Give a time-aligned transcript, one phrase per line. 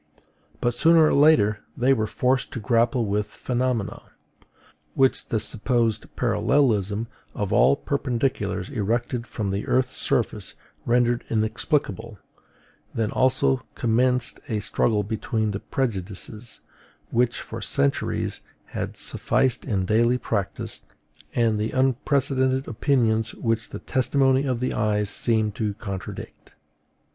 [0.61, 4.01] But sooner or later they were forced to grapple with phenomena,
[4.95, 10.55] which the supposed parallelism of all perpendiculars erected from the earth's surface
[10.87, 12.17] rendered inexplicable:
[12.95, 16.61] then also commenced a struggle between the prejudices,
[17.11, 18.41] which for centuries
[18.73, 20.81] had sufficed in daily practice,
[21.35, 26.55] and the unprecedented opinions which the testimony of the eyes seemed to contradict.